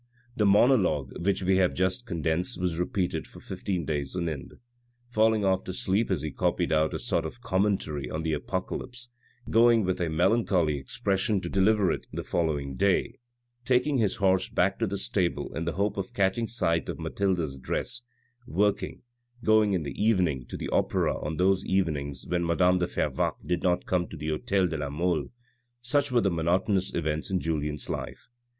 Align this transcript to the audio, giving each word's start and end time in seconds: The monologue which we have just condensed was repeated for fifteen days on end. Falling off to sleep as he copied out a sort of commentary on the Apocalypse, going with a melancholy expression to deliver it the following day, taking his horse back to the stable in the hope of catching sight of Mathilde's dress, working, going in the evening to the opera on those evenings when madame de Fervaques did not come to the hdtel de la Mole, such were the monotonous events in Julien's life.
The 0.35 0.47
monologue 0.47 1.13
which 1.23 1.43
we 1.43 1.57
have 1.57 1.75
just 1.75 2.07
condensed 2.07 2.59
was 2.59 2.79
repeated 2.79 3.27
for 3.27 3.39
fifteen 3.39 3.85
days 3.85 4.15
on 4.15 4.27
end. 4.27 4.55
Falling 5.11 5.45
off 5.45 5.63
to 5.65 5.73
sleep 5.73 6.09
as 6.09 6.23
he 6.23 6.31
copied 6.31 6.71
out 6.71 6.95
a 6.95 6.97
sort 6.97 7.23
of 7.23 7.41
commentary 7.41 8.09
on 8.09 8.23
the 8.23 8.33
Apocalypse, 8.33 9.09
going 9.51 9.83
with 9.83 10.01
a 10.01 10.09
melancholy 10.09 10.79
expression 10.79 11.39
to 11.41 11.49
deliver 11.49 11.91
it 11.91 12.07
the 12.11 12.23
following 12.23 12.75
day, 12.75 13.19
taking 13.63 13.99
his 13.99 14.15
horse 14.15 14.49
back 14.49 14.79
to 14.79 14.87
the 14.87 14.97
stable 14.97 15.55
in 15.55 15.65
the 15.65 15.73
hope 15.73 15.97
of 15.97 16.15
catching 16.15 16.47
sight 16.47 16.89
of 16.89 16.97
Mathilde's 16.97 17.55
dress, 17.59 18.01
working, 18.47 19.03
going 19.45 19.73
in 19.73 19.83
the 19.83 20.03
evening 20.03 20.47
to 20.47 20.57
the 20.57 20.69
opera 20.69 21.15
on 21.23 21.37
those 21.37 21.63
evenings 21.63 22.25
when 22.27 22.43
madame 22.43 22.79
de 22.79 22.87
Fervaques 22.87 23.45
did 23.45 23.61
not 23.61 23.85
come 23.85 24.07
to 24.07 24.17
the 24.17 24.29
hdtel 24.29 24.67
de 24.67 24.77
la 24.77 24.89
Mole, 24.89 25.27
such 25.79 26.11
were 26.11 26.21
the 26.21 26.31
monotonous 26.31 26.91
events 26.95 27.29
in 27.29 27.39
Julien's 27.39 27.87
life. 27.87 28.29